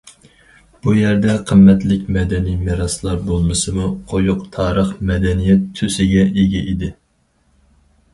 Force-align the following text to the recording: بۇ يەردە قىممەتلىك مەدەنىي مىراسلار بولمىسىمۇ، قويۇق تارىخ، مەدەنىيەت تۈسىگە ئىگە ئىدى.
بۇ 0.85 0.91
يەردە 0.99 1.33
قىممەتلىك 1.49 2.07
مەدەنىي 2.15 2.55
مىراسلار 2.69 3.19
بولمىسىمۇ، 3.27 3.89
قويۇق 4.13 4.41
تارىخ، 4.55 4.89
مەدەنىيەت 5.11 5.69
تۈسىگە 5.81 6.25
ئىگە 6.31 6.65
ئىدى. 6.73 6.91